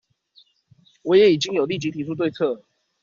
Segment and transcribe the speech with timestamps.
[1.03, 2.63] 我也已經有立即提出對策